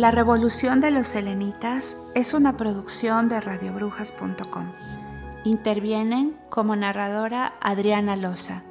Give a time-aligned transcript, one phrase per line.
[0.00, 4.72] La Revolución de los Selenitas es una producción de radiobrujas.com.
[5.44, 8.62] Intervienen como narradora Adriana Loza,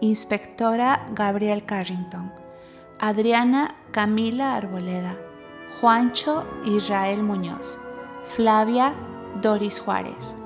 [0.00, 2.32] inspectora Gabriel Carrington,
[3.00, 5.16] Adriana Camila Arboleda,
[5.80, 7.76] Juancho Israel Muñoz,
[8.28, 8.94] Flavia
[9.42, 10.36] Doris Juárez,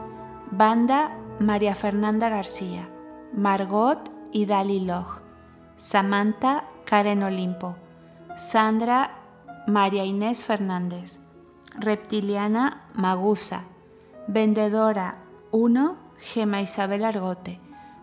[0.51, 2.89] Banda María Fernanda García,
[3.35, 5.21] Margot y Dali Loj,
[5.77, 7.77] Samantha Karen Olimpo,
[8.39, 9.19] Sandra
[9.67, 11.21] María Inés Fernández,
[11.79, 13.65] Reptiliana Magusa,
[14.29, 17.61] Vendedora 1 Gema Isabel Argote,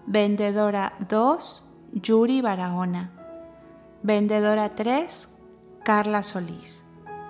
[0.07, 3.11] Vendedora 2 Yuri Barahona,
[4.01, 5.29] Vendedora 3
[5.83, 6.83] Carla Solís,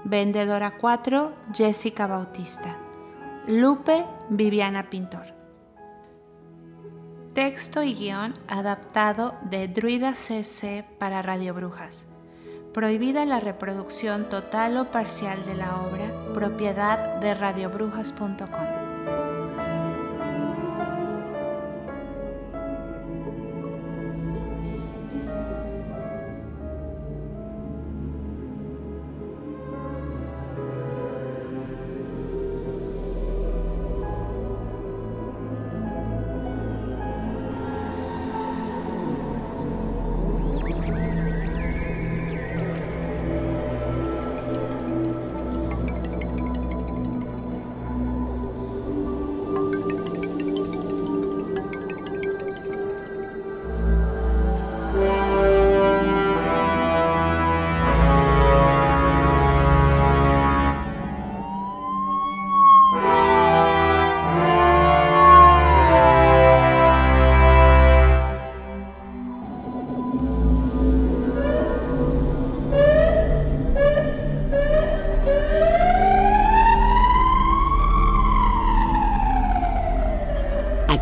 [0.06, 2.78] Vendedora 4 Jessica Bautista,
[3.48, 5.36] Lupe Viviana Pintor.
[7.34, 12.11] Texto y guion adaptado de Druida CC para Radio Brujas
[12.74, 18.81] prohibida la reproducción total o parcial de la obra, propiedad de radiobrujas.com.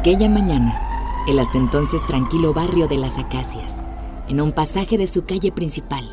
[0.09, 3.83] Aquella mañana, el hasta entonces tranquilo barrio de las Acacias,
[4.27, 6.03] en un pasaje de su calle principal,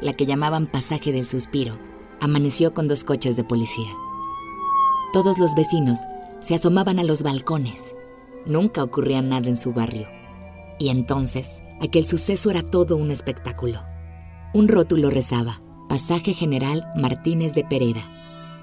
[0.00, 1.78] la que llamaban Pasaje del Suspiro,
[2.20, 3.92] amaneció con dos coches de policía.
[5.12, 6.00] Todos los vecinos
[6.40, 7.94] se asomaban a los balcones.
[8.44, 10.08] Nunca ocurría nada en su barrio.
[10.80, 13.84] Y entonces, aquel suceso era todo un espectáculo.
[14.52, 18.02] Un rótulo rezaba, Pasaje General Martínez de Pereda,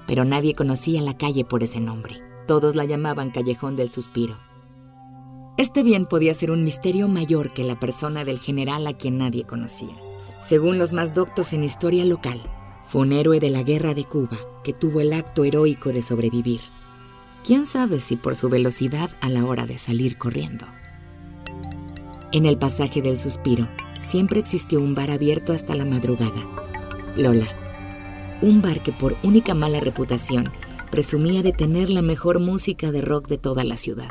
[0.06, 2.16] pero nadie conocía la calle por ese nombre.
[2.46, 4.51] Todos la llamaban Callejón del Suspiro.
[5.58, 9.44] Este bien podía ser un misterio mayor que la persona del general a quien nadie
[9.44, 9.94] conocía.
[10.40, 12.42] Según los más doctos en historia local,
[12.86, 16.62] fue un héroe de la guerra de Cuba que tuvo el acto heroico de sobrevivir.
[17.44, 20.64] ¿Quién sabe si por su velocidad a la hora de salir corriendo?
[22.32, 23.68] En el pasaje del suspiro
[24.00, 26.48] siempre existió un bar abierto hasta la madrugada.
[27.14, 27.48] Lola.
[28.40, 30.50] Un bar que por única mala reputación
[30.90, 34.08] presumía de tener la mejor música de rock de toda la ciudad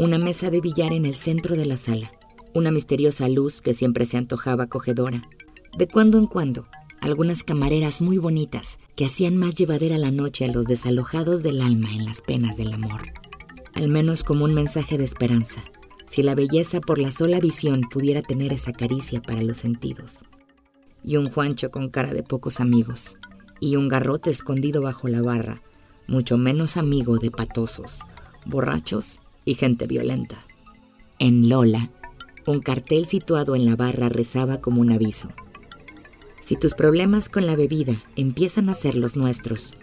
[0.00, 2.10] una mesa de billar en el centro de la sala,
[2.54, 5.28] una misteriosa luz que siempre se antojaba acogedora.
[5.76, 6.64] De cuando en cuando,
[7.02, 11.90] algunas camareras muy bonitas que hacían más llevadera la noche a los desalojados del alma
[11.92, 13.02] en las penas del amor.
[13.74, 15.62] Al menos como un mensaje de esperanza,
[16.06, 20.24] si la belleza por la sola visión pudiera tener esa caricia para los sentidos.
[21.04, 23.18] Y un Juancho con cara de pocos amigos,
[23.60, 25.60] y un garrote escondido bajo la barra,
[26.08, 27.98] mucho menos amigo de patosos,
[28.46, 30.46] borrachos y gente violenta.
[31.18, 31.90] En Lola,
[32.46, 35.28] un cartel situado en la barra rezaba como un aviso.
[36.42, 39.74] Si tus problemas con la bebida empiezan a ser los nuestros,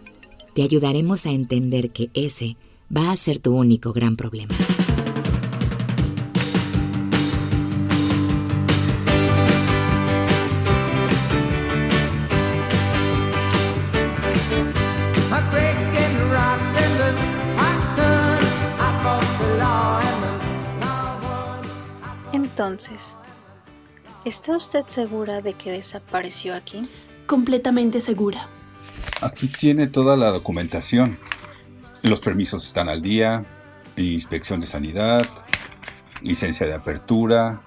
[0.53, 2.57] te ayudaremos a entender que ese
[2.95, 4.56] va a ser tu único gran problema.
[22.57, 23.15] Entonces,
[24.25, 26.89] ¿está usted segura de que desapareció aquí?
[27.27, 28.48] Completamente segura.
[29.21, 31.19] Aquí tiene toda la documentación.
[32.01, 33.44] Los permisos están al día,
[33.95, 35.24] inspección de sanidad,
[36.24, 37.62] licencia de apertura,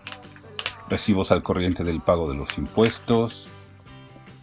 [0.89, 3.49] recibos al corriente del pago de los impuestos,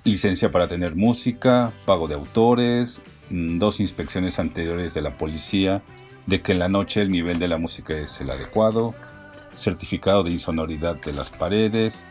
[0.05, 3.01] licencia para tener música, pago de autores,
[3.31, 5.81] mm, dos inspecciones anteriores de la policía
[6.25, 8.95] de que en la noche el nivel de la música es el adecuado,
[9.57, 12.03] certificado de insonoridad de las paredes,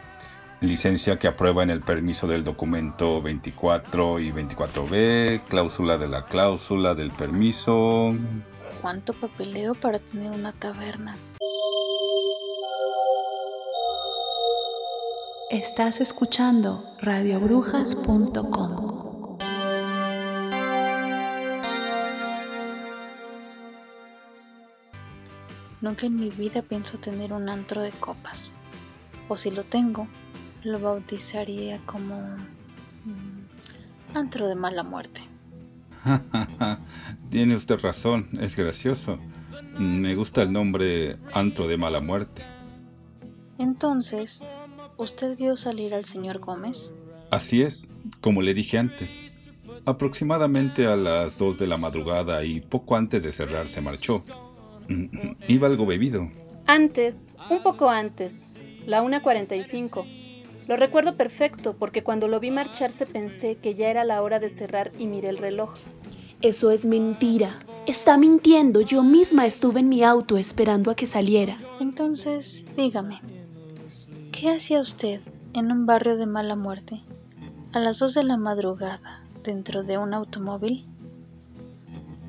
[0.61, 6.95] licencia que aprueba en el permiso del documento 24 y 24B, cláusula de la cláusula
[6.95, 8.15] del permiso.
[8.83, 11.17] ¿Cuánto papeleo para tener una taberna?
[15.51, 18.86] Estás escuchando radiobrujas.com.
[25.87, 28.57] Nunca en mi vida pienso tener un antro de copas.
[29.29, 30.09] O si lo tengo,
[30.65, 32.17] lo bautizaría como
[33.05, 35.21] mm, antro de mala muerte.
[37.31, 39.21] Tiene usted razón, es gracioso.
[39.79, 42.43] Me gusta el nombre antro de mala muerte.
[43.57, 44.43] Entonces,
[44.97, 46.93] ¿usted vio salir al señor Gómez?
[47.31, 47.87] Así es,
[48.21, 49.23] como le dije antes.
[49.85, 54.25] Aproximadamente a las dos de la madrugada y poco antes de cerrar se marchó.
[55.49, 56.31] Iba algo bebido.
[56.67, 58.51] Antes, un poco antes,
[58.87, 60.05] la 1.45.
[60.69, 64.51] Lo recuerdo perfecto porque cuando lo vi marcharse pensé que ya era la hora de
[64.51, 65.75] cerrar y miré el reloj.
[66.43, 67.61] Eso es mentira.
[67.87, 68.81] Está mintiendo.
[68.81, 71.57] Yo misma estuve en mi auto esperando a que saliera.
[71.81, 73.21] Entonces, dígame,
[74.33, 75.21] ¿qué hacía usted
[75.55, 77.01] en un barrio de mala muerte
[77.73, 80.85] a las 2 de la madrugada dentro de un automóvil?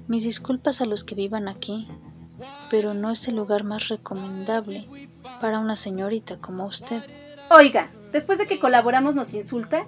[0.07, 1.88] Mis disculpas a los que vivan aquí,
[2.69, 4.88] pero no es el lugar más recomendable
[5.42, 7.04] para una señorita como usted.
[7.50, 9.86] Oiga, después de que colaboramos nos insulta,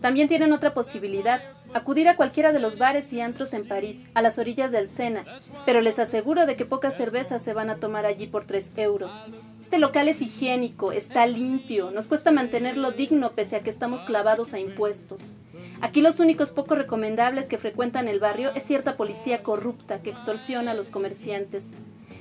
[0.00, 1.42] también tienen otra posibilidad,
[1.74, 5.24] acudir a cualquiera de los bares y antros en París, a las orillas del Sena,
[5.66, 9.12] pero les aseguro de que pocas cervezas se van a tomar allí por tres euros.
[9.60, 14.52] Este local es higiénico, está limpio, nos cuesta mantenerlo digno pese a que estamos clavados
[14.52, 15.32] a impuestos.
[15.80, 20.72] Aquí los únicos poco recomendables que frecuentan el barrio es cierta policía corrupta que extorsiona
[20.72, 21.64] a los comerciantes.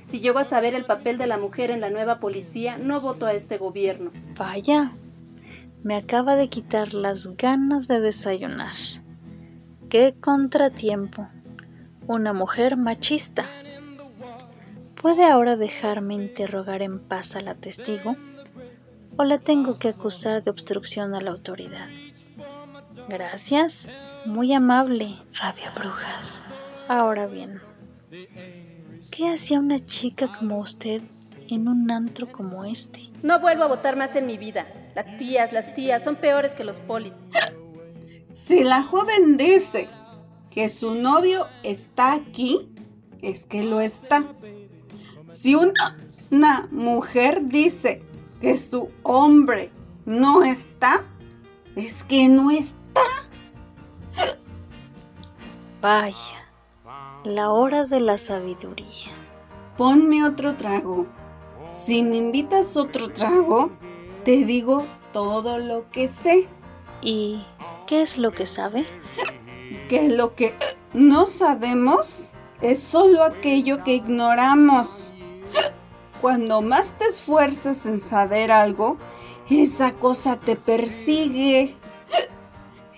[0.10, 3.28] Si llego a saber el papel de la mujer en la nueva policía, no voto
[3.28, 4.12] a este gobierno.
[4.38, 4.92] Vaya,
[5.84, 8.76] me acaba de quitar las ganas de desayunar.
[9.90, 11.30] ¡Qué contratiempo!
[12.08, 13.46] Una mujer machista.
[15.00, 18.16] ¿Puede ahora dejarme interrogar en paz a la testigo?
[19.16, 21.88] ¿O la tengo que acusar de obstrucción a la autoridad?
[23.08, 23.88] Gracias.
[24.26, 26.44] Muy amable, Radio Brujas.
[26.90, 27.62] Ahora bien,
[29.12, 31.02] ¿qué hacía una chica como usted
[31.50, 33.10] en un antro como este?
[33.24, 34.66] No vuelvo a votar más en mi vida.
[34.96, 37.28] Las tías, las tías son peores que los polis.
[38.34, 39.90] Si la joven dice
[40.50, 42.70] que su novio está aquí,
[43.22, 44.26] es que lo está.
[45.28, 45.98] Si una,
[46.32, 48.04] una mujer dice
[48.42, 49.72] que su hombre
[50.06, 51.04] no está,
[51.76, 53.02] es que no está.
[55.82, 56.39] Vaya,
[57.24, 59.12] la hora de la sabiduría.
[59.78, 61.08] Ponme otro trago.
[61.72, 63.72] Si me invitas otro trago,
[64.24, 66.48] te digo todo lo que sé.
[67.02, 67.44] ¿Y
[67.88, 68.86] qué es lo que sabe?
[69.88, 70.54] Que lo que
[70.94, 72.32] no sabemos
[72.62, 75.12] es solo aquello que ignoramos.
[76.22, 78.98] Cuando más te esfuerces en saber algo,
[79.50, 81.76] esa cosa te persigue.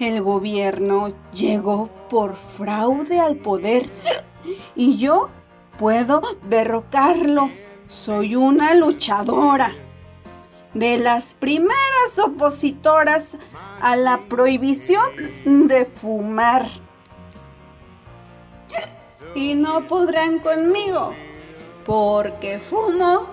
[0.02, 3.88] El gobierno llegó por fraude al poder
[4.76, 5.30] y yo
[5.78, 7.52] puedo derrocarlo.
[7.88, 9.76] Soy una luchadora.
[10.74, 13.38] De las primeras opositoras
[13.80, 15.06] a la prohibición
[15.46, 16.68] de fumar.
[19.36, 21.14] Y no podrán conmigo,
[21.86, 23.28] porque fumo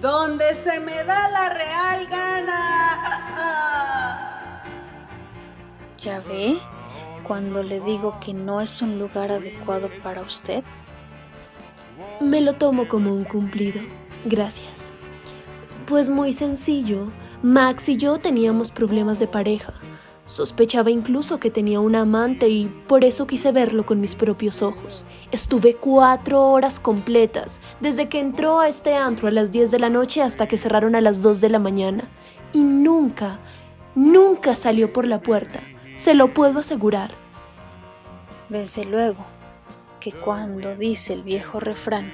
[0.00, 4.05] donde se me da la real gana.
[6.06, 6.56] ¿Ya ve?
[7.24, 10.62] Cuando le digo que no es un lugar adecuado para usted.
[12.20, 13.80] Me lo tomo como un cumplido.
[14.24, 14.92] Gracias.
[15.84, 17.10] Pues muy sencillo.
[17.42, 19.74] Max y yo teníamos problemas de pareja.
[20.26, 25.06] Sospechaba incluso que tenía un amante y por eso quise verlo con mis propios ojos.
[25.32, 29.90] Estuve cuatro horas completas, desde que entró a este antro a las 10 de la
[29.90, 32.08] noche hasta que cerraron a las 2 de la mañana.
[32.52, 33.40] Y nunca,
[33.96, 35.60] nunca salió por la puerta.
[35.96, 37.12] Se lo puedo asegurar.
[38.48, 39.24] Desde luego
[39.98, 42.12] que cuando dice el viejo refrán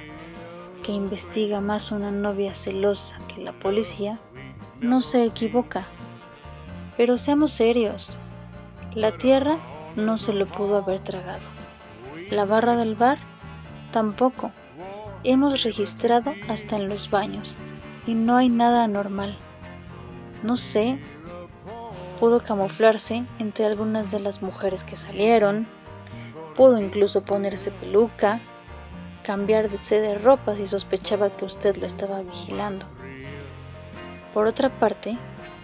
[0.83, 4.19] que investiga más una novia celosa que la policía,
[4.81, 5.85] no se equivoca.
[6.97, 8.17] Pero seamos serios,
[8.93, 9.57] la tierra
[9.95, 11.47] no se lo pudo haber tragado.
[12.29, 13.17] La barra del bar
[13.91, 14.51] tampoco.
[15.23, 17.57] Hemos registrado hasta en los baños
[18.05, 19.37] y no hay nada anormal.
[20.43, 20.99] No sé,
[22.23, 25.67] pudo camuflarse entre algunas de las mujeres que salieron,
[26.55, 28.39] pudo incluso ponerse peluca,
[29.23, 32.85] cambiar de ropa si sospechaba que usted la estaba vigilando.
[34.33, 35.17] Por otra parte,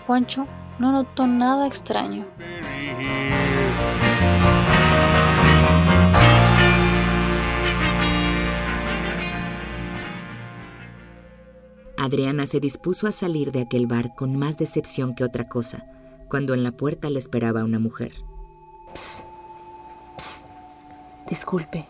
[0.06, 0.48] Juancho
[0.80, 2.26] no notó nada extraño.
[11.98, 15.86] Adriana se dispuso a salir de aquel bar con más decepción que otra cosa,
[16.30, 18.14] cuando en la puerta le esperaba una mujer.
[18.94, 19.26] Psst,
[20.18, 20.46] psst.
[21.28, 21.88] Disculpe.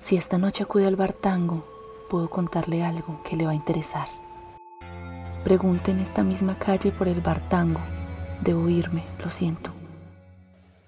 [0.00, 1.64] Si esta noche acude al bar Tango,
[2.10, 4.08] puedo contarle algo que le va a interesar.
[5.44, 7.80] Pregunte en esta misma calle por el Bartango.
[8.42, 9.70] Debo irme, lo siento.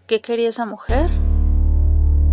[0.06, 1.10] ¿Qué quería esa mujer?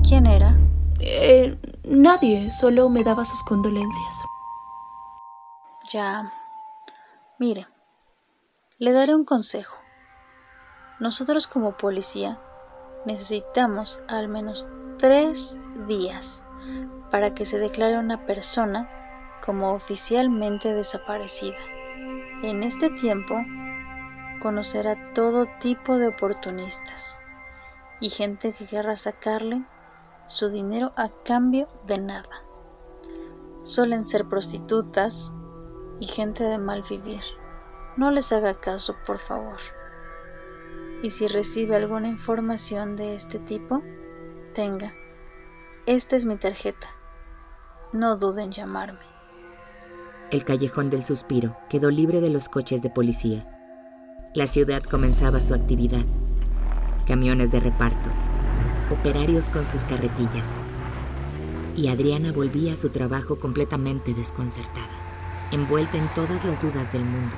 [0.07, 0.57] ¿Quién era?
[0.99, 4.15] Eh, nadie, solo me daba sus condolencias.
[5.91, 6.31] Ya.
[7.39, 7.67] Mire,
[8.79, 9.75] le daré un consejo.
[10.99, 12.39] Nosotros como policía
[13.07, 14.67] necesitamos al menos
[14.99, 15.57] tres
[15.87, 16.43] días
[17.09, 18.87] para que se declare una persona
[19.43, 21.57] como oficialmente desaparecida.
[22.43, 23.35] En este tiempo
[24.43, 27.19] conocerá todo tipo de oportunistas
[27.99, 29.65] y gente que querrá sacarle
[30.27, 32.43] su dinero a cambio de nada.
[33.63, 35.33] Suelen ser prostitutas
[35.99, 37.23] y gente de mal vivir.
[37.97, 39.57] No les haga caso, por favor.
[41.01, 43.81] Y si recibe alguna información de este tipo,
[44.53, 44.93] tenga.
[45.87, 46.87] Esta es mi tarjeta.
[47.93, 48.99] No duden en llamarme.
[50.29, 53.47] El callejón del suspiro quedó libre de los coches de policía.
[54.35, 56.05] La ciudad comenzaba su actividad.
[57.07, 58.11] Camiones de reparto,
[58.91, 60.57] operarios con sus carretillas.
[61.75, 67.35] Y Adriana volvía a su trabajo completamente desconcertada, envuelta en todas las dudas del mundo.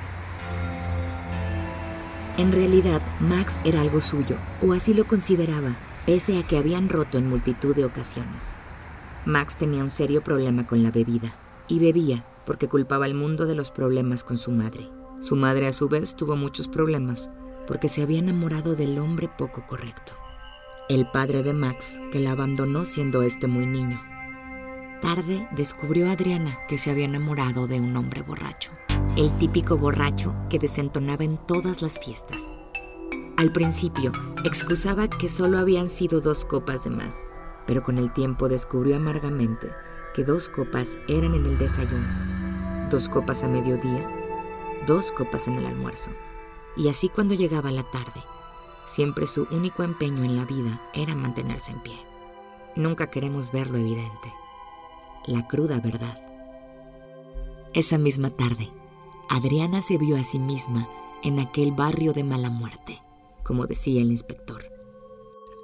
[2.40, 7.18] En realidad, Max era algo suyo, o así lo consideraba, pese a que habían roto
[7.18, 8.56] en multitud de ocasiones.
[9.26, 11.34] Max tenía un serio problema con la bebida,
[11.68, 14.88] y bebía porque culpaba al mundo de los problemas con su madre.
[15.20, 17.30] Su madre a su vez tuvo muchos problemas
[17.66, 20.14] porque se había enamorado del hombre poco correcto
[20.90, 24.02] el padre de Max, que la abandonó siendo este muy niño.
[25.00, 28.72] Tarde descubrió Adriana que se había enamorado de un hombre borracho,
[29.20, 32.56] el típico borracho que desentonaba en todas las fiestas.
[33.36, 34.12] Al principio,
[34.44, 37.28] excusaba que solo habían sido dos copas de más,
[37.66, 39.68] pero con el tiempo descubrió amargamente
[40.14, 42.08] que dos copas eran en el desayuno,
[42.90, 44.08] dos copas a mediodía,
[44.86, 46.10] dos copas en el almuerzo,
[46.74, 48.22] y así cuando llegaba la tarde,
[48.90, 51.94] Siempre su único empeño en la vida era mantenerse en pie.
[52.74, 54.34] Nunca queremos ver lo evidente,
[55.26, 56.18] la cruda verdad.
[57.72, 58.68] Esa misma tarde,
[59.30, 60.86] Adriana se vio a sí misma
[61.22, 62.98] en aquel barrio de mala muerte,
[63.42, 64.70] como decía el inspector.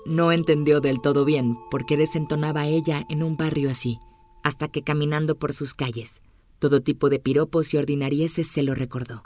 [0.06, 3.98] No entendió del todo bien por qué desentonaba ella en un barrio así,
[4.42, 6.22] hasta que caminando por sus calles,
[6.58, 9.24] todo tipo de piropos y ordinarieses se lo recordó.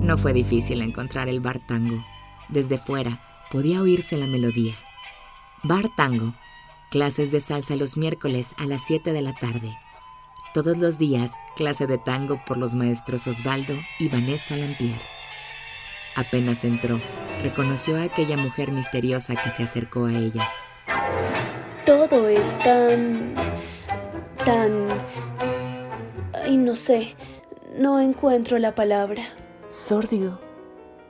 [0.00, 2.02] No fue difícil encontrar el bar tango
[2.50, 4.74] desde fuera podía oírse la melodía.
[5.62, 6.34] Bar Tango,
[6.90, 9.76] clases de salsa los miércoles a las 7 de la tarde.
[10.52, 15.00] Todos los días, clase de tango por los maestros Osvaldo y Vanessa Lampier.
[16.16, 17.00] Apenas entró,
[17.42, 20.42] reconoció a aquella mujer misteriosa que se acercó a ella.
[21.86, 23.34] Todo es tan...
[24.44, 24.88] tan...
[26.34, 27.14] Ay, no sé,
[27.78, 29.22] no encuentro la palabra.
[29.68, 30.40] Sórdido,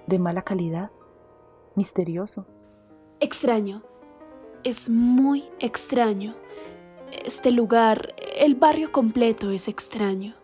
[0.07, 0.91] de mala calidad
[1.77, 2.47] misterioso.
[3.21, 3.83] Extraño.
[4.65, 6.35] Es muy extraño.
[7.13, 10.35] Este lugar, el barrio completo es extraño.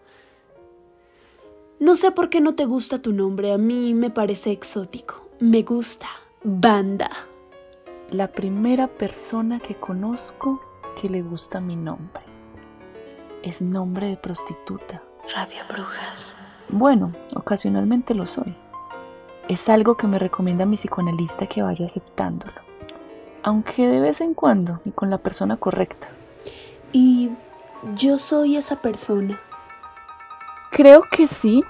[1.78, 5.28] No sé por qué no te gusta tu nombre, a mí me parece exótico.
[5.40, 6.06] Me gusta.
[6.42, 7.10] Banda.
[8.10, 10.60] La primera persona que conozco
[11.00, 12.22] que le gusta mi nombre.
[13.42, 15.02] Es nombre de prostituta.
[15.34, 16.36] Radio Brujas.
[16.70, 18.56] Bueno, ocasionalmente lo soy.
[19.48, 22.60] Es algo que me recomienda mi psicoanalista que vaya aceptándolo,
[23.42, 26.08] aunque de vez en cuando y con la persona correcta.
[26.92, 27.30] ¿Y
[27.94, 29.40] yo soy esa persona?
[30.70, 31.62] Creo que sí.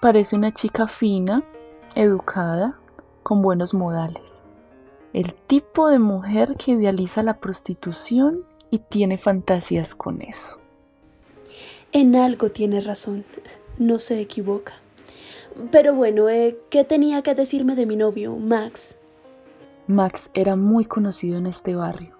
[0.00, 1.42] Parece una chica fina,
[1.94, 2.78] educada,
[3.22, 4.40] con buenos modales.
[5.12, 10.58] El tipo de mujer que idealiza la prostitución y tiene fantasías con eso.
[11.92, 13.24] En algo tiene razón,
[13.78, 14.72] no se equivoca.
[15.70, 18.96] Pero bueno, eh, ¿qué tenía que decirme de mi novio, Max?
[19.86, 22.13] Max era muy conocido en este barrio.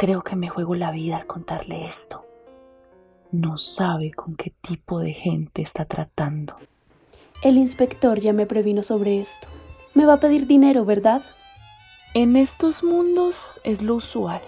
[0.00, 2.24] Creo que me juego la vida al contarle esto.
[3.32, 6.56] No sabe con qué tipo de gente está tratando.
[7.42, 9.46] El inspector ya me previno sobre esto.
[9.92, 11.20] Me va a pedir dinero, ¿verdad?
[12.14, 14.40] En estos mundos es lo usual.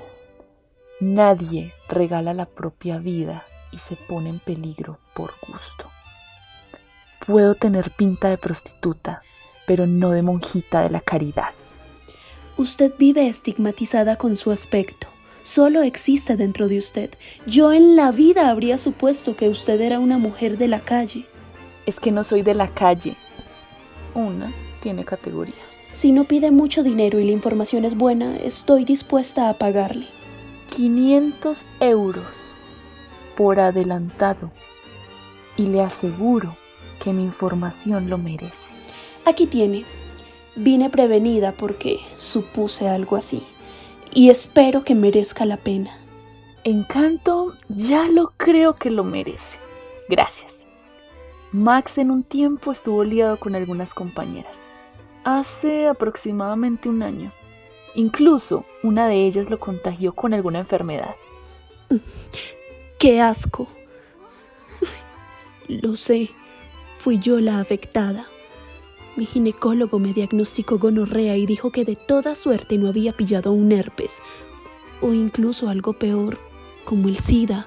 [1.01, 5.85] Nadie regala la propia vida y se pone en peligro por gusto.
[7.27, 9.21] Puedo tener pinta de prostituta,
[9.67, 11.53] pero no de monjita de la caridad.
[12.57, 15.12] Usted vive estigmatizada con su aspecto.
[15.43, 17.11] Solo existe dentro de usted.
[17.47, 21.27] Yo en la vida habría supuesto que usted era una mujer de la calle.
[21.85, 23.17] Es que no soy de la calle.
[24.15, 25.55] Una tiene categoría.
[25.93, 30.07] Si no pide mucho dinero y la información es buena, estoy dispuesta a pagarle.
[30.75, 32.49] 500 euros.
[33.37, 34.53] por adelantado
[35.57, 36.55] y le aseguro
[37.03, 38.53] que mi información lo merece.
[39.25, 39.85] Aquí tiene.
[40.55, 43.43] Vine prevenida porque supuse algo así
[44.15, 45.91] y espero que merezca la pena.
[46.65, 49.59] Encanto, ya lo creo que lo merece.
[50.09, 50.53] Gracias.
[51.51, 54.57] Max en un tiempo estuvo liado con algunas compañeras.
[55.25, 57.33] Hace aproximadamente un año.
[57.95, 61.15] Incluso una de ellas lo contagió con alguna enfermedad.
[62.99, 63.69] ¡Qué asco!
[65.69, 66.31] Lo sé,
[66.99, 68.27] fui yo la afectada.
[69.15, 73.71] Mi ginecólogo me diagnosticó gonorrea y dijo que de toda suerte no había pillado un
[73.71, 74.21] herpes,
[75.03, 76.39] o incluso algo peor,
[76.85, 77.67] como el SIDA.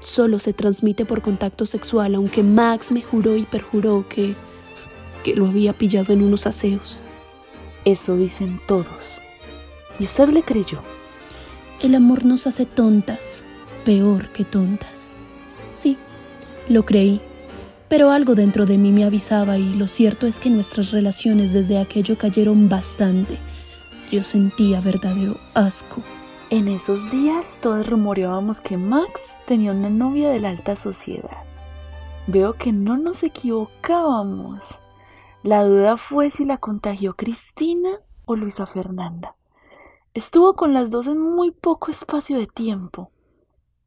[0.00, 4.34] Solo se transmite por contacto sexual, aunque Max me juró y perjuró que,
[5.24, 7.02] que lo había pillado en unos aseos.
[7.84, 9.20] Eso dicen todos.
[9.98, 10.80] ¿Y usted le creyó?
[11.80, 13.44] El amor nos hace tontas,
[13.84, 15.10] peor que tontas.
[15.72, 15.98] Sí,
[16.68, 17.20] lo creí,
[17.88, 21.78] pero algo dentro de mí me avisaba y lo cierto es que nuestras relaciones desde
[21.78, 23.38] aquello cayeron bastante.
[24.10, 26.02] Yo sentía verdadero asco.
[26.50, 31.44] En esos días todos rumoreábamos que Max tenía una novia de la alta sociedad.
[32.26, 34.64] Veo que no nos equivocábamos.
[35.42, 39.36] La duda fue si la contagió Cristina o Luisa Fernanda.
[40.14, 43.10] Estuvo con las dos en muy poco espacio de tiempo.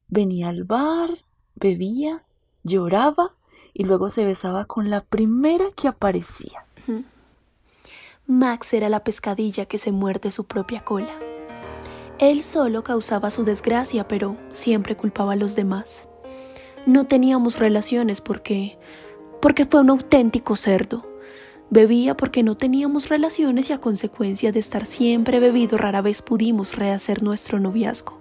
[0.07, 1.25] Venía al bar,
[1.55, 2.23] bebía,
[2.63, 3.35] lloraba
[3.79, 6.65] y luego se besaba con la primera que aparecía.
[8.27, 11.13] Max era la pescadilla que se muerde su propia cola.
[12.19, 16.09] Él solo causaba su desgracia, pero siempre culpaba a los demás.
[16.85, 18.77] No teníamos relaciones porque...
[19.41, 21.07] porque fue un auténtico cerdo.
[21.69, 26.75] Bebía porque no teníamos relaciones y a consecuencia de estar siempre bebido rara vez pudimos
[26.75, 28.17] rehacer nuestro noviazgo.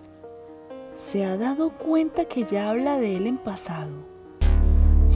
[1.11, 4.08] Se ha dado cuenta que ya habla de él en pasado.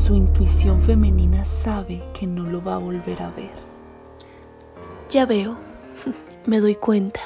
[0.04, 3.52] Su intuición femenina sabe que no lo va a volver a ver.
[5.08, 5.58] Ya veo,
[6.46, 7.20] me doy cuenta.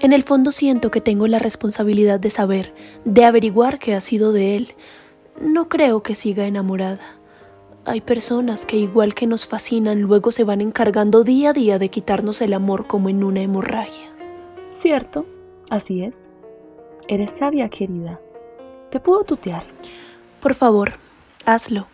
[0.00, 4.32] En el fondo siento que tengo la responsabilidad de saber, de averiguar qué ha sido
[4.32, 4.74] de él.
[5.40, 7.20] No creo que siga enamorada.
[7.84, 11.90] Hay personas que igual que nos fascinan luego se van encargando día a día de
[11.90, 14.08] quitarnos el amor como en una hemorragia.
[14.72, 15.26] Cierto,
[15.70, 16.28] así es.
[17.06, 18.20] Eres sabia, querida.
[18.90, 19.62] ¿Te puedo tutear?
[20.40, 20.94] Por favor,
[21.54, 21.88] hazlo.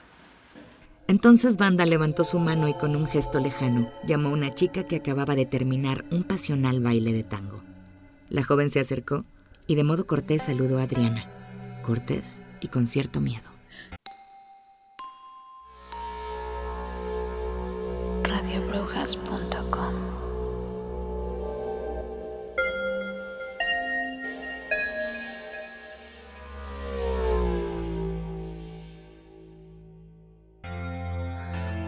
[1.07, 4.97] Entonces Banda levantó su mano y con un gesto lejano llamó a una chica que
[4.97, 7.63] acababa de terminar un pasional baile de tango.
[8.31, 9.23] La joven se acercó
[9.67, 11.27] y de modo cortés saludó a Adriana,
[11.85, 13.55] cortés y con cierto miedo.
[18.25, 20.14] radiobrujas.com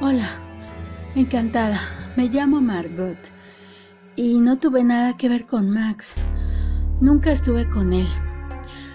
[0.09, 0.29] Hola,
[1.17, 1.81] encantada.
[2.15, 3.19] Me llamo Margot
[4.15, 6.15] y no tuve nada que ver con Max.
[7.01, 8.07] Nunca estuve con él.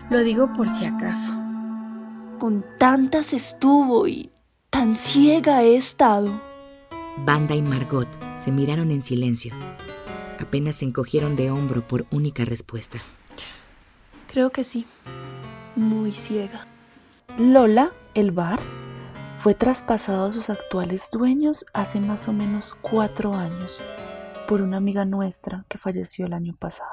[0.10, 1.34] Lo digo por si acaso.
[2.39, 4.32] Con tantas estuvo y
[4.69, 6.41] tan ciega he estado.
[7.26, 9.54] Banda y Margot se miraron en silencio.
[10.39, 13.00] Apenas se encogieron de hombro por única respuesta.
[14.32, 14.86] Creo que sí.
[15.76, 16.67] Muy ciega.
[17.38, 18.62] Lola, el bar,
[19.41, 23.80] fue traspasado a sus actuales dueños hace más o menos cuatro años
[24.47, 26.91] por una amiga nuestra que falleció el año pasado.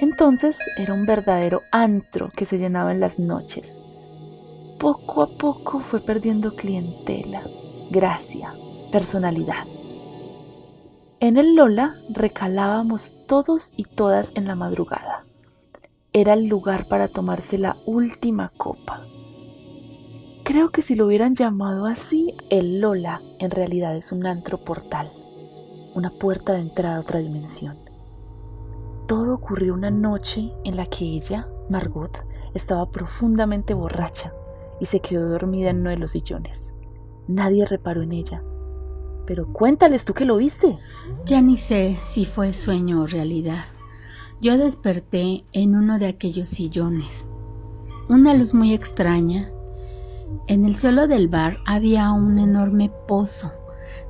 [0.00, 3.76] Entonces era un verdadero antro que se llenaba en las noches.
[4.80, 7.42] Poco a poco fue perdiendo clientela
[7.90, 8.54] gracia,
[8.90, 9.66] personalidad.
[11.20, 15.26] En el Lola recalábamos todos y todas en la madrugada.
[16.14, 19.02] Era el lugar para tomarse la última copa.
[20.44, 25.10] Creo que si lo hubieran llamado así, el Lola en realidad es un antro portal,
[25.94, 27.78] una puerta de entrada a otra dimensión.
[29.08, 34.34] Todo ocurrió una noche en la que ella, Margot, estaba profundamente borracha
[34.80, 36.74] y se quedó dormida en uno de los sillones.
[37.26, 38.42] Nadie reparó en ella.
[39.26, 40.78] Pero cuéntales tú que lo viste.
[41.24, 43.64] Ya ni sé si fue sueño o realidad.
[44.42, 47.24] Yo desperté en uno de aquellos sillones.
[48.10, 49.50] Una luz muy extraña.
[50.46, 53.52] En el suelo del bar había un enorme pozo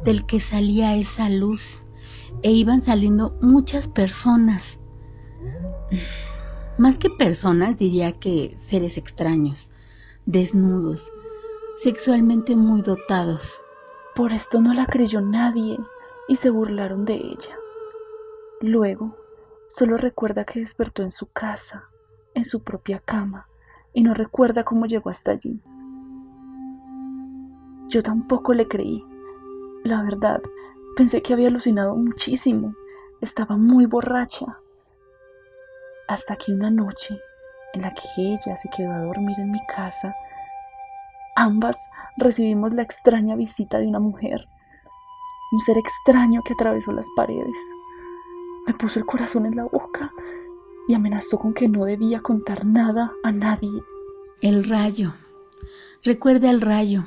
[0.05, 1.81] del que salía esa luz
[2.43, 4.79] e iban saliendo muchas personas.
[6.77, 9.71] Más que personas diría que seres extraños,
[10.27, 11.13] desnudos,
[11.77, 13.61] sexualmente muy dotados.
[14.15, 15.79] Por esto no la creyó nadie
[16.29, 17.57] y se burlaron de ella.
[18.61, 19.17] Luego,
[19.69, 21.89] solo recuerda que despertó en su casa,
[22.35, 23.49] en su propia cama,
[23.93, 25.61] y no recuerda cómo llegó hasta allí.
[27.89, 29.05] Yo tampoco le creí.
[29.85, 30.41] La verdad,
[30.97, 32.75] pensé que había alucinado muchísimo.
[33.21, 34.59] Estaba muy borracha.
[36.09, 37.19] Hasta que una noche,
[37.73, 40.15] en la que ella se quedó a dormir en mi casa,
[41.37, 41.77] ambas
[42.17, 44.47] recibimos la extraña visita de una mujer,
[45.53, 47.57] un ser extraño que atravesó las paredes.
[48.67, 50.13] Me puso el corazón en la boca
[50.89, 53.83] y amenazó con que no debía contar nada a nadie.
[54.41, 55.13] El rayo.
[56.03, 57.05] Recuerde al rayo.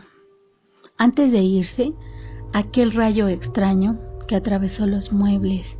[0.97, 1.93] Antes de irse,
[2.53, 5.77] aquel rayo extraño que atravesó los muebles.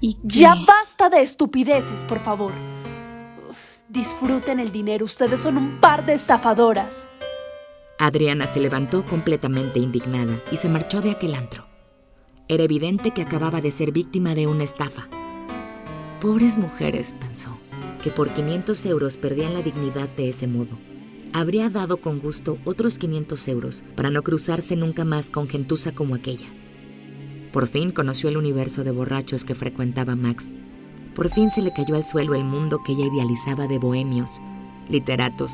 [0.00, 0.40] Y que...
[0.40, 2.52] Ya basta de estupideces, por favor.
[3.48, 7.08] Uf, disfruten el dinero, ustedes son un par de estafadoras.
[7.98, 11.66] Adriana se levantó completamente indignada y se marchó de aquel antro.
[12.48, 15.08] Era evidente que acababa de ser víctima de una estafa.
[16.20, 17.56] Pobres mujeres, pensó,
[18.02, 20.78] que por 500 euros perdían la dignidad de ese modo.
[21.36, 26.14] Habría dado con gusto otros 500 euros para no cruzarse nunca más con gentuza como
[26.14, 26.46] aquella.
[27.52, 30.54] Por fin conoció el universo de borrachos que frecuentaba Max.
[31.16, 34.40] Por fin se le cayó al suelo el mundo que ella idealizaba de bohemios,
[34.88, 35.50] literatos,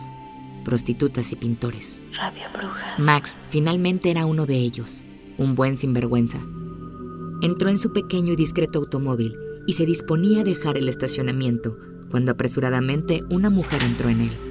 [0.67, 1.99] prostitutas y pintores.
[2.13, 2.99] Radio Brujas.
[2.99, 5.07] Max finalmente era uno de ellos,
[5.39, 6.41] un buen sinvergüenza.
[7.41, 9.35] Entró en su pequeño y discreto automóvil
[9.67, 11.79] y se disponía a dejar el estacionamiento
[12.11, 14.50] cuando apresuradamente una mujer entró en él.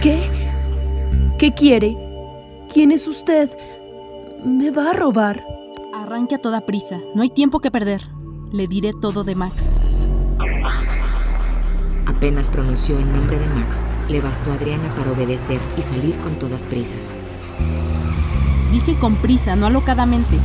[0.00, 0.30] ¿Qué?
[1.38, 1.96] ¿Qué quiere?
[2.72, 3.50] ¿Quién es usted?
[4.44, 5.44] ¿Me va a robar?
[5.94, 8.02] Arranque a toda prisa, no hay tiempo que perder.
[8.52, 9.70] Le diré todo de Max.
[12.06, 16.38] Apenas pronunció el nombre de Max, le bastó a Adriana para obedecer y salir con
[16.38, 17.14] todas prisas.
[18.72, 20.38] Dije con prisa, no alocadamente.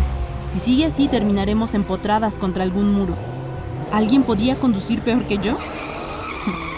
[0.52, 3.16] Si sigue así, terminaremos empotradas contra algún muro.
[3.92, 5.58] ¿Alguien podía conducir peor que yo?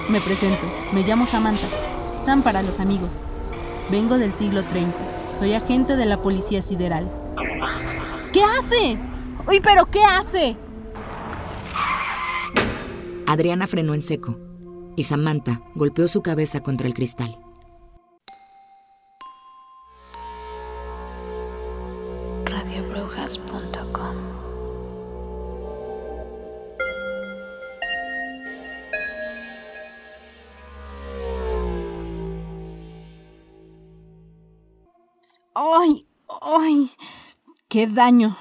[0.10, 1.68] Me presento, me llamo Samantha.
[2.26, 3.20] Sam para los amigos.
[3.91, 4.94] Vengo del siglo 30.
[5.38, 7.12] Soy agente de la policía sideral.
[8.32, 8.98] ¿Qué hace?
[9.48, 10.58] ¡Uy, pero qué hace!
[13.28, 14.38] Adriana frenó en seco
[14.96, 17.38] y Samantha golpeó su cabeza contra el cristal.
[37.76, 38.38] ¡Qué daño!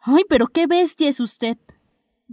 [0.00, 1.56] ¡Ay, pero qué bestia es usted!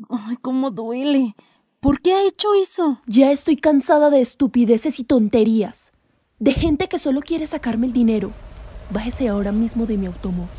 [0.09, 1.35] ¡Ay, cómo duele!
[1.79, 2.99] ¿Por qué ha hecho eso?
[3.05, 5.93] Ya estoy cansada de estupideces y tonterías.
[6.39, 8.31] De gente que solo quiere sacarme el dinero.
[8.89, 10.49] Bájese ahora mismo de mi automóvil.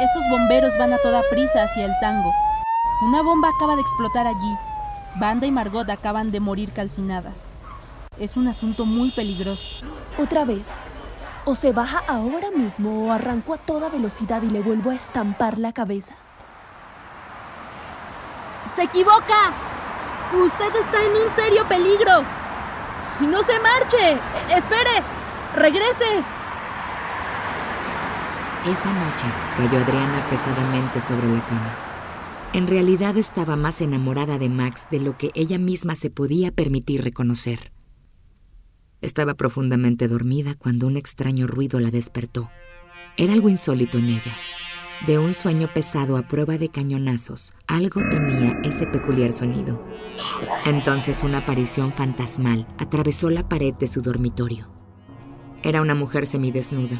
[0.00, 2.32] Esos bomberos van a toda prisa hacia el tango.
[3.02, 4.56] Una bomba acaba de explotar allí.
[5.20, 7.42] Banda y Margot acaban de morir calcinadas.
[8.18, 9.62] Es un asunto muy peligroso.
[10.18, 10.76] Otra vez.
[11.46, 15.58] O se baja ahora mismo o arranco a toda velocidad y le vuelvo a estampar
[15.58, 16.14] la cabeza.
[18.74, 19.52] ¡Se equivoca!
[20.32, 22.22] ¡Usted está en un serio peligro!
[23.20, 24.12] ¡Y no se marche!
[24.12, 25.02] E- ¡Espere!
[25.54, 26.24] ¡Regrese!
[28.66, 29.26] Esa noche
[29.58, 31.74] cayó Adriana pesadamente sobre la cama.
[32.54, 37.04] En realidad estaba más enamorada de Max de lo que ella misma se podía permitir
[37.04, 37.73] reconocer.
[39.04, 42.50] Estaba profundamente dormida cuando un extraño ruido la despertó.
[43.18, 44.34] Era algo insólito en ella.
[45.06, 49.84] De un sueño pesado a prueba de cañonazos, algo tenía ese peculiar sonido.
[50.64, 54.72] Entonces una aparición fantasmal atravesó la pared de su dormitorio.
[55.62, 56.98] Era una mujer semidesnuda.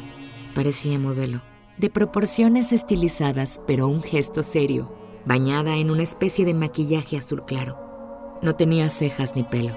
[0.53, 1.41] Parecía modelo,
[1.79, 8.37] de proporciones estilizadas, pero un gesto serio, bañada en una especie de maquillaje azul claro.
[8.43, 9.75] No tenía cejas ni pelo.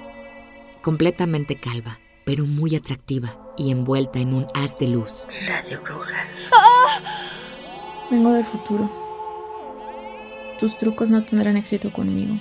[0.83, 5.27] Completamente calva, pero muy atractiva y envuelta en un haz de luz.
[5.47, 6.51] Radio Brujas.
[8.11, 8.91] Vengo del futuro.
[10.61, 12.39] Tus trucos no tendrán éxito conmigo.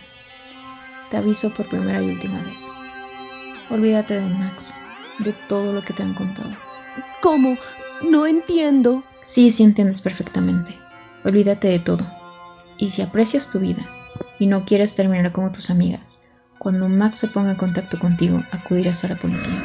[1.09, 2.67] Te aviso por primera y última vez.
[3.69, 4.75] Olvídate de Max,
[5.19, 6.49] de todo lo que te han contado.
[7.21, 7.57] ¿Cómo?
[8.01, 9.05] No entiendo.
[9.23, 10.77] Sí, sí entiendes perfectamente.
[11.23, 12.05] Olvídate de todo.
[12.77, 13.87] Y si aprecias tu vida
[14.37, 16.26] y no quieres terminar como tus amigas,
[16.59, 19.63] cuando Max se ponga en contacto contigo, acudirás a la policía.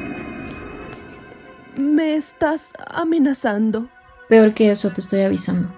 [1.77, 3.89] Me estás amenazando.
[4.29, 5.73] Peor que eso, te estoy avisando.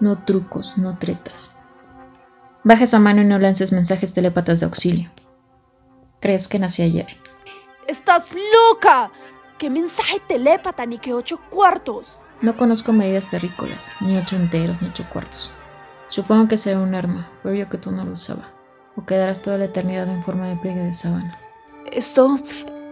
[0.00, 1.56] No trucos, no tretas.
[2.64, 5.10] Baja esa mano y no lances mensajes telépatas de auxilio.
[6.20, 7.06] ¿Crees que nací ayer?
[7.86, 9.10] ¡Estás loca!
[9.58, 12.18] ¿Qué mensaje telépata ni que ocho cuartos?
[12.42, 15.50] No conozco medidas terrícolas, ni ocho enteros, ni ocho cuartos.
[16.08, 18.57] Supongo que será un arma, pero yo que tú no lo usaba.
[18.98, 21.38] O quedarás toda la eternidad en forma de pliegue de sábana.
[21.92, 22.38] Esto...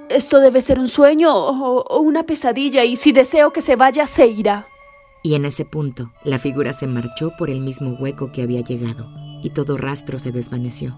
[0.09, 4.07] Esto debe ser un sueño o, o una pesadilla y si deseo que se vaya,
[4.07, 4.69] se irá.
[5.25, 9.09] Y en ese punto, la figura se marchó por el mismo hueco que había llegado
[9.43, 10.97] y todo rastro se desvaneció.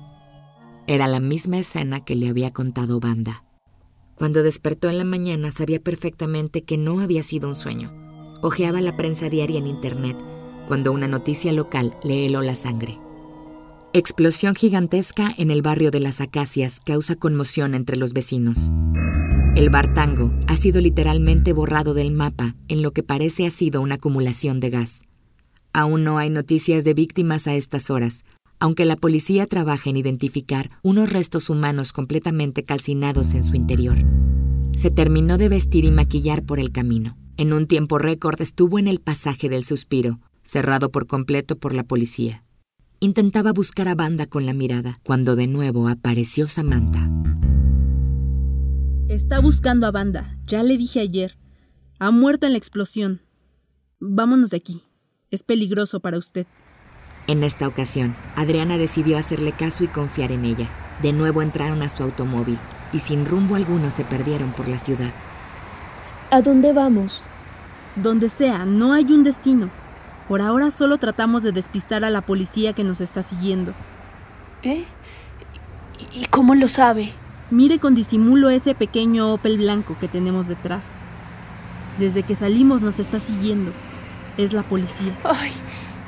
[0.87, 3.45] Era la misma escena que le había contado Banda.
[4.15, 7.91] Cuando despertó en la mañana sabía perfectamente que no había sido un sueño.
[8.43, 10.19] Ojeaba la prensa diaria en internet
[10.67, 12.99] cuando una noticia local le heló la sangre.
[13.95, 18.71] Explosión gigantesca en el barrio de las Acacias causa conmoción entre los vecinos.
[19.57, 23.81] El bar Tango ha sido literalmente borrado del mapa en lo que parece ha sido
[23.81, 25.05] una acumulación de gas.
[25.73, 28.25] Aún no hay noticias de víctimas a estas horas,
[28.61, 33.97] aunque la policía trabaja en identificar unos restos humanos completamente calcinados en su interior.
[34.77, 37.17] Se terminó de vestir y maquillar por el camino.
[37.39, 41.85] En un tiempo récord estuvo en el pasaje del suspiro, cerrado por completo por la
[41.85, 42.45] policía.
[43.01, 47.09] Intentaba buscar a Banda con la mirada, cuando de nuevo apareció Samantha.
[49.09, 51.39] Está buscando a Banda, ya le dije ayer.
[52.01, 53.21] Ha muerto en la explosión.
[54.01, 54.83] Vámonos de aquí.
[55.31, 56.49] Es peligroso para usted.
[57.29, 60.69] En esta ocasión, Adriana decidió hacerle caso y confiar en ella.
[61.01, 62.59] De nuevo entraron a su automóvil
[62.93, 65.15] y sin rumbo alguno se perdieron por la ciudad.
[66.33, 67.23] ¿A dónde vamos?
[67.95, 69.71] Donde sea, no hay un destino.
[70.29, 73.73] Por ahora solo tratamos de despistar a la policía que nos está siguiendo.
[74.63, 74.85] ¿Eh?
[76.13, 77.15] ¿Y cómo lo sabe?
[77.51, 80.97] Mire con disimulo ese pequeño Opel blanco que tenemos detrás.
[81.99, 83.73] Desde que salimos nos está siguiendo.
[84.37, 85.19] Es la policía.
[85.25, 85.51] ¡Ay!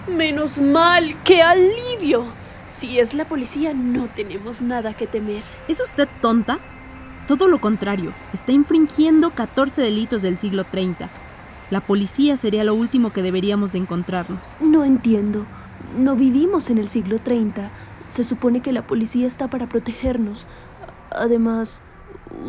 [0.06, 2.26] Menos mal, qué alivio.
[2.68, 5.42] Si es la policía, no tenemos nada que temer.
[5.66, 6.59] ¿Es usted tonta?
[7.26, 11.11] Todo lo contrario, está infringiendo 14 delitos del siglo 30.
[11.70, 14.40] La policía sería lo último que deberíamos de encontrarnos.
[14.61, 15.46] No entiendo.
[15.96, 17.70] No vivimos en el siglo 30.
[18.09, 20.46] Se supone que la policía está para protegernos.
[21.11, 21.83] Además,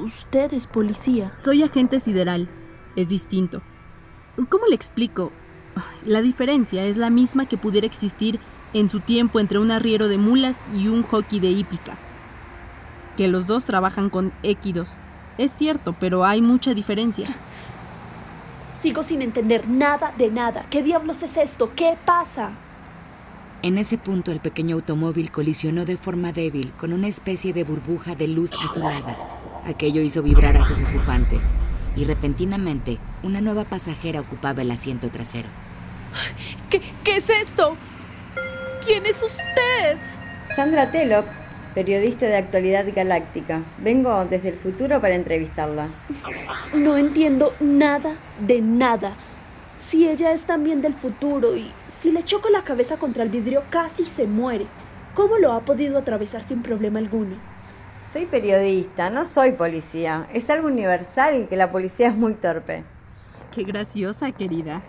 [0.03, 1.31] usted es policía.
[1.35, 2.49] Soy agente sideral.
[2.95, 3.61] Es distinto.
[4.49, 5.31] ¿Cómo le explico?
[6.03, 8.39] La diferencia es la misma que pudiera existir
[8.73, 11.97] en su tiempo entre un arriero de mulas y un hockey de hípica.
[13.17, 14.93] Que los dos trabajan con équidos.
[15.37, 17.27] Es cierto, pero hay mucha diferencia.
[18.71, 20.65] Sigo sin entender nada de nada.
[20.69, 21.73] ¿Qué diablos es esto?
[21.75, 22.51] ¿Qué pasa?
[23.63, 28.15] En ese punto el pequeño automóvil colisionó de forma débil con una especie de burbuja
[28.15, 29.15] de luz azulada.
[29.65, 31.49] Aquello hizo vibrar a sus ocupantes
[31.95, 35.49] y repentinamente una nueva pasajera ocupaba el asiento trasero.
[36.69, 37.75] ¿Qué, qué es esto?
[38.85, 39.97] ¿Quién es usted?
[40.55, 41.25] Sandra Telop,
[41.73, 43.63] periodista de actualidad galáctica.
[43.77, 45.89] Vengo desde el futuro para entrevistarla.
[46.73, 49.15] No entiendo nada de nada.
[49.77, 53.63] Si ella es también del futuro y si le choco la cabeza contra el vidrio
[53.69, 54.67] casi se muere.
[55.13, 57.35] ¿Cómo lo ha podido atravesar sin problema alguno?
[58.11, 60.27] Soy periodista, no soy policía.
[60.33, 62.83] Es algo universal que la policía es muy torpe.
[63.51, 64.81] Qué graciosa, querida.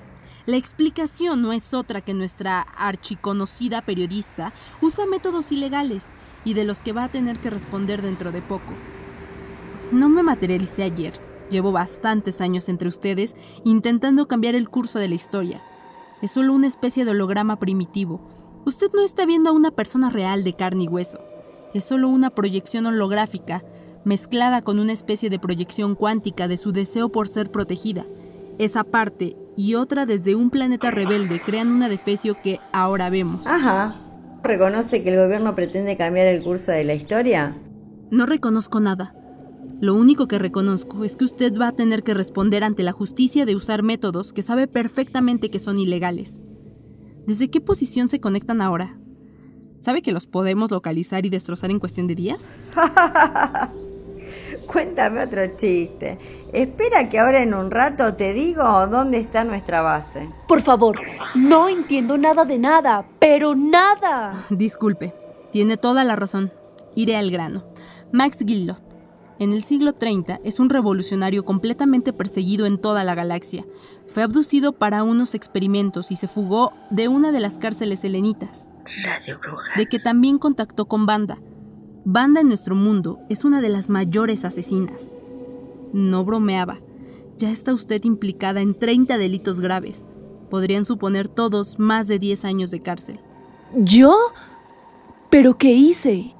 [0.44, 6.10] La explicación no es otra que nuestra archiconocida periodista usa métodos ilegales
[6.44, 8.72] y de los que va a tener que responder dentro de poco.
[9.92, 11.20] No me materialicé ayer.
[11.48, 15.62] Llevo bastantes años entre ustedes intentando cambiar el curso de la historia.
[16.22, 18.28] Es solo una especie de holograma primitivo.
[18.64, 21.20] Usted no está viendo a una persona real de carne y hueso.
[21.72, 23.62] Es solo una proyección holográfica
[24.04, 28.04] mezclada con una especie de proyección cuántica de su deseo por ser protegida.
[28.58, 33.46] Esa parte y otra desde un planeta rebelde crean un adefesio que ahora vemos.
[33.46, 33.96] Ajá.
[34.42, 37.56] ¿Reconoce que el gobierno pretende cambiar el curso de la historia?
[38.10, 39.14] No reconozco nada.
[39.80, 43.46] Lo único que reconozco es que usted va a tener que responder ante la justicia
[43.46, 46.40] de usar métodos que sabe perfectamente que son ilegales.
[47.26, 48.98] ¿Desde qué posición se conectan ahora?
[49.80, 52.40] ¿Sabe que los podemos localizar y destrozar en cuestión de días?
[54.66, 56.18] Cuéntame otro chiste.
[56.52, 60.28] Espera que ahora en un rato te digo dónde está nuestra base.
[60.48, 60.98] Por favor,
[61.34, 64.34] no entiendo nada de nada, pero nada.
[64.50, 65.14] Disculpe,
[65.50, 66.52] tiene toda la razón.
[66.94, 67.64] Iré al grano.
[68.12, 68.82] Max Gillot,
[69.38, 73.64] en el siglo 30 es un revolucionario completamente perseguido en toda la galaxia.
[74.06, 78.68] Fue abducido para unos experimentos y se fugó de una de las cárceles helenitas.
[79.02, 79.76] Radio Brujas.
[79.76, 81.38] De que también contactó con Banda.
[82.04, 85.12] Banda en nuestro mundo es una de las mayores asesinas.
[85.92, 86.78] No bromeaba.
[87.38, 90.04] Ya está usted implicada en 30 delitos graves.
[90.50, 93.20] Podrían suponer todos más de 10 años de cárcel.
[93.76, 94.16] ¿Yo?
[95.30, 96.34] ¿Pero qué hice?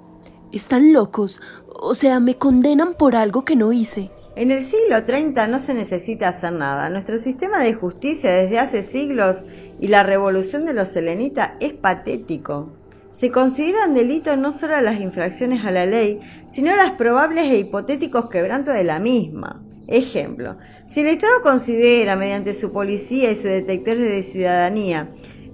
[0.51, 1.40] Están locos.
[1.68, 4.11] O sea, me condenan por algo que no hice.
[4.35, 6.88] En el siglo 30 no se necesita hacer nada.
[6.88, 9.44] Nuestro sistema de justicia desde hace siglos
[9.81, 12.82] y la revolución de los selenitas es patético.
[13.12, 18.29] Se consideran delito no solo las infracciones a la ley, sino las probables e hipotéticos
[18.29, 19.62] quebrantos de la misma.
[19.87, 25.11] Ejemplo, si el Estado considera, mediante su policía y sus detectores de ciudadanía,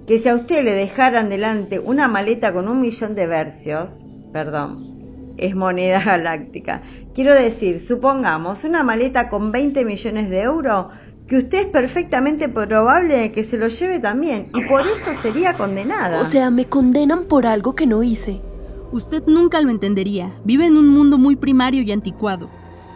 [0.07, 5.33] que si a usted le dejaran delante una maleta con un millón de versos, perdón,
[5.37, 6.81] es moneda galáctica.
[7.13, 10.87] Quiero decir, supongamos una maleta con 20 millones de euros,
[11.29, 16.21] que usted es perfectamente probable que se lo lleve también, y por eso sería condenada.
[16.21, 18.41] O sea, me condenan por algo que no hice.
[18.91, 20.31] Usted nunca lo entendería.
[20.43, 22.49] Vive en un mundo muy primario y anticuado.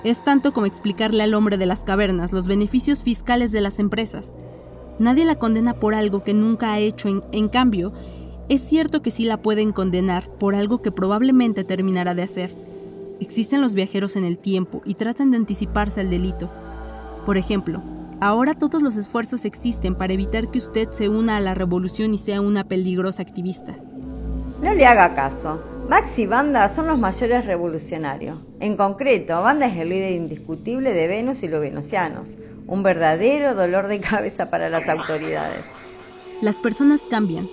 [0.03, 4.35] Es tanto como explicarle al hombre de las cavernas los beneficios fiscales de las empresas.
[4.97, 7.09] Nadie la condena por algo que nunca ha hecho.
[7.09, 7.93] En, en, cambio,
[8.49, 12.55] es cierto que sí la pueden condenar por algo que probablemente terminará de hacer.
[13.19, 16.49] Existen los viajeros en el tiempo y tratan de anticiparse al delito.
[17.27, 17.81] Por ejemplo,
[18.19, 22.17] ahora todos los esfuerzos existen para evitar que usted se una a la revolución y
[22.17, 23.75] sea una peligrosa activista.
[24.61, 25.61] No le haga caso.
[25.89, 28.37] Max y Banda son los mayores revolucionarios.
[28.59, 32.29] En concreto, Banda es el líder indiscutible de Venus y los venusianos
[32.67, 35.65] un verdadero dolor de cabeza para las autoridades.
[36.41, 37.47] Las personas cambian.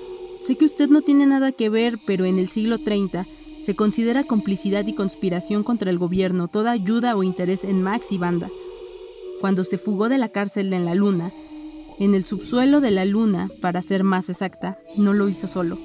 [0.44, 3.26] Sé que usted no tiene nada que ver, pero en el siglo 30
[3.62, 8.18] se considera complicidad y conspiración contra el gobierno toda ayuda o interés en Max y
[8.18, 8.48] Banda.
[9.40, 11.32] Cuando se fugó de la cárcel en la Luna,
[11.98, 15.78] en el subsuelo de la Luna, para ser más exacta, no lo hizo solo.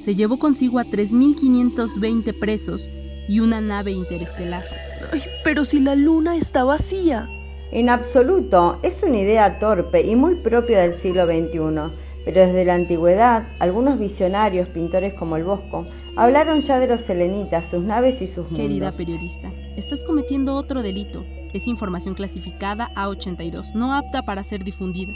[0.00, 2.90] Se llevó consigo a 3.520 presos
[3.28, 4.64] y una nave interestelar.
[5.12, 7.28] Ay, pero si la Luna está vacía.
[7.70, 12.74] En absoluto, es una idea torpe y muy propia del siglo XXI, pero desde la
[12.74, 18.26] antigüedad, algunos visionarios, pintores como el Bosco, hablaron ya de los selenitas, sus naves y
[18.26, 18.58] sus mundos.
[18.58, 21.24] Querida periodista, estás cometiendo otro delito.
[21.52, 25.14] Es información clasificada A82, no apta para ser difundida.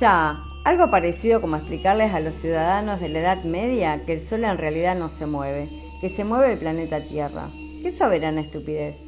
[0.00, 4.44] Ya, algo parecido como explicarles a los ciudadanos de la Edad Media que el Sol
[4.44, 5.68] en realidad no se mueve,
[6.00, 7.48] que se mueve el planeta Tierra.
[7.82, 8.98] Qué soberana estupidez.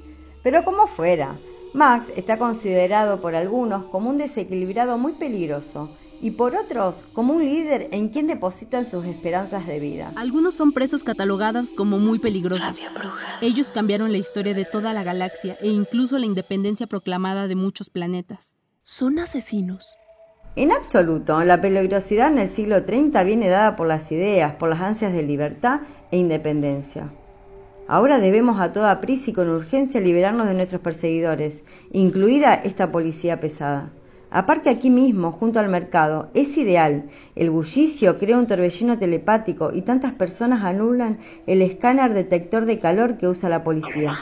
[0.42, 1.36] Pero como fuera,
[1.74, 7.44] Max está considerado por algunos como un desequilibrado muy peligroso y por otros como un
[7.44, 10.12] líder en quien depositan sus esperanzas de vida.
[10.16, 12.78] Algunos son presos catalogados como muy peligrosos.
[13.40, 17.90] Ellos cambiaron la historia de toda la galaxia e incluso la independencia proclamada de muchos
[17.90, 18.56] planetas.
[18.82, 19.96] Son asesinos.
[20.56, 24.80] En absoluto, la peligrosidad en el siglo 30 viene dada por las ideas, por las
[24.80, 27.10] ansias de libertad e independencia.
[27.86, 33.40] Ahora debemos a toda prisa y con urgencia liberarnos de nuestros perseguidores, incluida esta policía
[33.40, 33.90] pesada.
[34.30, 37.10] Aparte aquí mismo, junto al mercado, es ideal.
[37.34, 43.18] El bullicio crea un torbellino telepático y tantas personas anulan el escáner detector de calor
[43.18, 44.16] que usa la policía.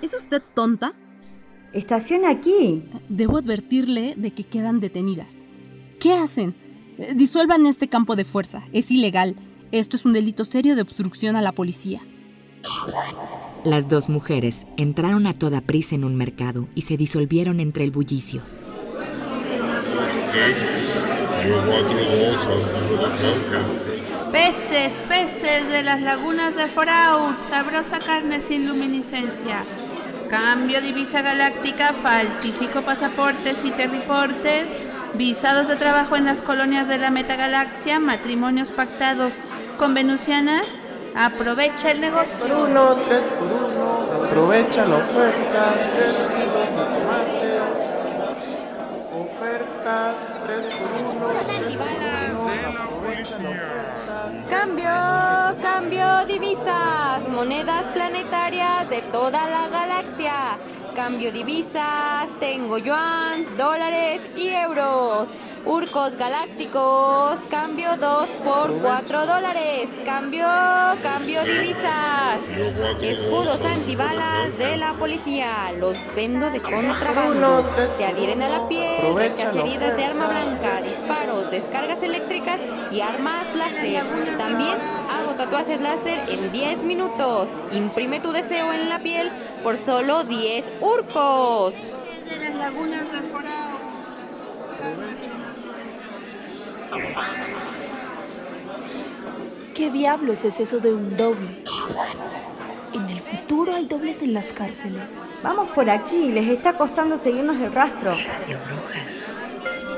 [0.00, 0.92] ¿Es usted tonta?
[1.74, 2.84] Estaciona aquí.
[3.10, 5.42] Debo advertirle de que quedan detenidas.
[6.00, 6.54] ¿Qué hacen?
[7.14, 8.62] Disuelvan este campo de fuerza.
[8.72, 9.36] Es ilegal.
[9.70, 12.00] Esto es un delito serio de obstrucción a la policía.
[13.64, 17.90] Las dos mujeres entraron a toda prisa en un mercado y se disolvieron entre el
[17.90, 18.42] bullicio.
[24.32, 29.64] Peces, peces de las lagunas de Foraut, sabrosa carne sin luminiscencia.
[30.28, 34.78] Cambio divisa galáctica, falsifico pasaportes y terriportes,
[35.14, 39.38] visados de trabajo en las colonias de la metagalaxia, matrimonios pactados
[39.78, 42.48] con venusianas, Aprovecha el negocio.
[42.48, 44.24] Por uno, tres por uno.
[44.24, 45.74] Aprovecha la oferta.
[45.94, 46.28] Tres
[57.44, 60.56] Monedas planetarias de toda la galaxia.
[60.96, 62.26] Cambio divisas.
[62.40, 65.28] Tengo yuans, dólares y euros.
[65.66, 70.46] Urcos galácticos, cambio 2 por 4 dólares, cambio,
[71.02, 72.40] cambio divisas,
[73.00, 77.64] escudos antibalas de la policía, los vendo de contrabando,
[77.96, 82.60] se adhieren a la piel, rechas heridas de arma blanca, disparos, descargas eléctricas
[82.92, 84.04] y armas láser.
[84.36, 84.76] También
[85.36, 89.30] tatuajes láser en 10 minutos, imprime tu deseo en la piel
[89.62, 91.74] por solo 10 urcos.
[91.74, 93.22] De las lagunas del
[99.74, 101.64] ¿Qué diablos es eso de un doble?
[102.92, 105.10] En el futuro hay dobles en las cárceles.
[105.42, 108.14] Vamos por aquí, les está costando seguirnos el rastro.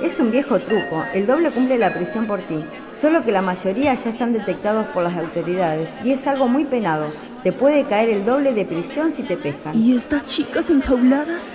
[0.03, 2.65] Es un viejo truco, el doble cumple la prisión por ti,
[3.07, 7.13] solo que la mayoría ya están detectados por las autoridades y es algo muy penado.
[7.45, 9.81] Te puede caer el doble de prisión si te pescan.
[9.81, 11.53] ¿Y estas chicas enjauladas?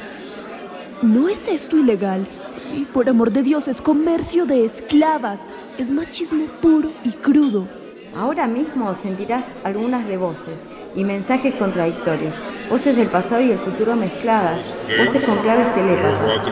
[1.01, 2.25] ¿No es esto ilegal?
[2.73, 5.41] Y por amor de Dios, es comercio de esclavas.
[5.77, 7.67] Es machismo puro y crudo.
[8.15, 10.61] Ahora mismo sentirás algunas de voces
[10.95, 12.33] y mensajes contradictorios,
[12.69, 16.47] voces del pasado y el futuro mezcladas, voces con claves telépatas.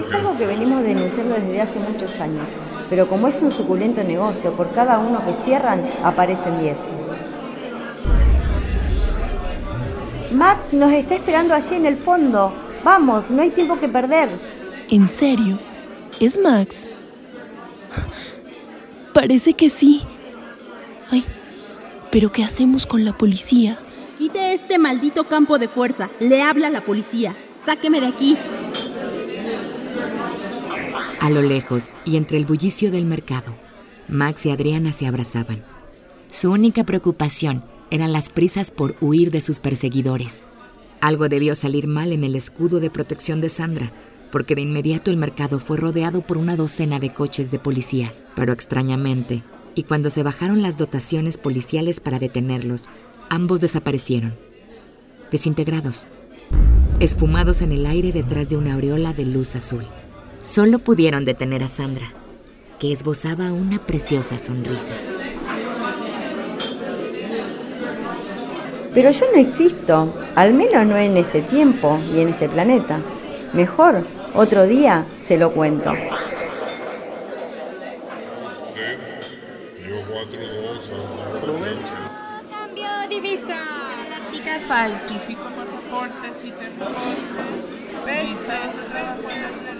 [0.00, 2.48] Es algo que venimos denunciando desde hace muchos años,
[2.90, 6.76] pero como es un suculento negocio, por cada uno que cierran aparecen 10.
[10.32, 12.52] Max nos está esperando allí en el fondo.
[12.82, 14.28] Vamos, no hay tiempo que perder.
[14.90, 15.58] ¿En serio?
[16.20, 16.90] ¿Es Max?
[19.12, 20.02] Parece que sí.
[21.10, 21.24] Ay,
[22.10, 23.78] pero ¿qué hacemos con la policía?
[24.18, 26.08] Quite este maldito campo de fuerza.
[26.20, 27.34] Le habla a la policía.
[27.54, 28.36] Sáqueme de aquí.
[31.24, 33.56] A lo lejos y entre el bullicio del mercado,
[34.08, 35.64] Max y Adriana se abrazaban.
[36.30, 40.46] Su única preocupación eran las prisas por huir de sus perseguidores.
[41.00, 43.90] Algo debió salir mal en el escudo de protección de Sandra,
[44.30, 48.12] porque de inmediato el mercado fue rodeado por una docena de coches de policía.
[48.36, 49.42] Pero extrañamente,
[49.74, 52.90] y cuando se bajaron las dotaciones policiales para detenerlos,
[53.30, 54.34] ambos desaparecieron,
[55.30, 56.06] desintegrados,
[57.00, 59.86] esfumados en el aire detrás de una aureola de luz azul.
[60.44, 62.06] Solo pudieron detener a Sandra,
[62.78, 64.92] que esbozaba una preciosa sonrisa.
[68.92, 73.00] Pero yo no existo, al menos no en este tiempo y en este planeta.
[73.54, 75.90] Mejor, otro día se lo cuento.
[82.50, 83.56] Cambio divisa.
[84.68, 87.74] Falsifico pasaportes y teleportes.
[88.06, 89.73] Veces, veces,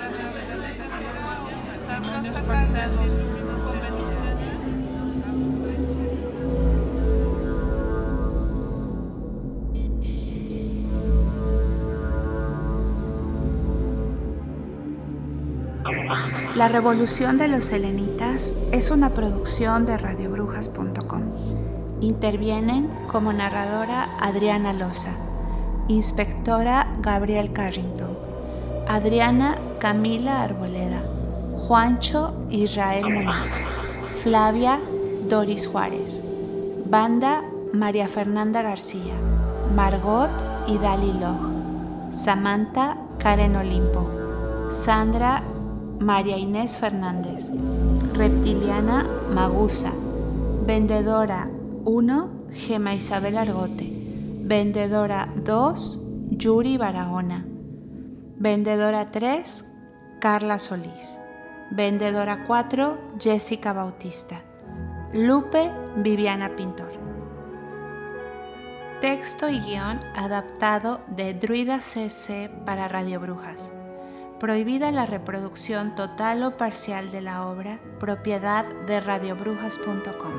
[16.56, 21.22] La Revolución de los Selenitas es una producción de radiobrujas.com.
[22.00, 25.10] Intervienen como narradora Adriana Loza,
[25.88, 28.16] inspectora Gabriel Carrington,
[28.88, 31.02] Adriana Camila Arboleda,
[31.66, 33.48] Juancho Israel Muñoz,
[34.22, 34.78] Flavia
[35.30, 36.22] Doris Juárez,
[36.84, 37.42] Banda
[37.72, 39.14] María Fernanda García,
[39.74, 40.28] Margot
[40.68, 45.42] Idali Loj, Samantha Karen Olimpo, Sandra
[46.00, 47.50] María Inés Fernández,
[48.12, 49.92] Reptiliana Magusa,
[50.66, 51.48] Vendedora
[51.86, 53.90] 1, Gema Isabel Argote,
[54.42, 55.98] Vendedora 2,
[56.32, 57.46] Yuri Barahona,
[58.36, 59.64] Vendedora 3,
[60.20, 61.23] Carla Solís,
[61.70, 64.42] Vendedora 4, Jessica Bautista,
[65.12, 66.92] Lupe Viviana Pintor.
[69.00, 73.72] Texto y guion adaptado de Druida CC para Radio Brujas
[74.44, 80.32] prohibida la reproducción total o parcial de la obra, propiedad de radiobrujas.com.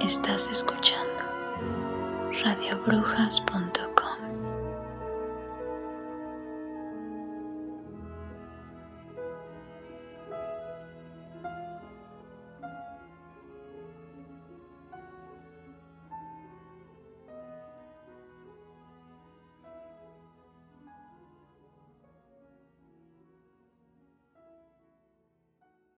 [0.00, 1.24] Estás escuchando
[2.44, 4.25] radiobrujas.com.